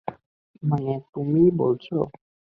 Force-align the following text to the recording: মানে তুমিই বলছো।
মানে 0.63 0.93
তুমিই 1.13 1.49
বলছো। 1.57 1.95